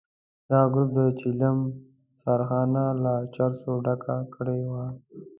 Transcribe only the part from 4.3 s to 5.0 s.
کړې وه.